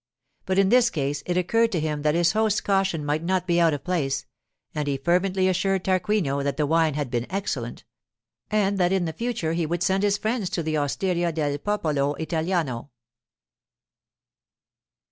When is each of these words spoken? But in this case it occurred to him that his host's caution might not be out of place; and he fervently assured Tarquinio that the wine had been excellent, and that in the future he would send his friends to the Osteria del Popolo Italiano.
But 0.47 0.57
in 0.57 0.69
this 0.69 0.89
case 0.89 1.21
it 1.27 1.37
occurred 1.37 1.71
to 1.73 1.79
him 1.79 2.01
that 2.01 2.15
his 2.15 2.31
host's 2.31 2.59
caution 2.59 3.05
might 3.05 3.21
not 3.23 3.45
be 3.45 3.61
out 3.61 3.71
of 3.75 3.83
place; 3.83 4.25
and 4.73 4.87
he 4.87 4.97
fervently 4.97 5.47
assured 5.47 5.83
Tarquinio 5.85 6.41
that 6.41 6.57
the 6.57 6.65
wine 6.65 6.95
had 6.95 7.11
been 7.11 7.27
excellent, 7.29 7.83
and 8.49 8.79
that 8.79 8.91
in 8.91 9.05
the 9.05 9.13
future 9.13 9.53
he 9.53 9.67
would 9.67 9.83
send 9.83 10.01
his 10.01 10.17
friends 10.17 10.49
to 10.49 10.63
the 10.63 10.75
Osteria 10.75 11.31
del 11.31 11.55
Popolo 11.59 12.15
Italiano. 12.15 12.89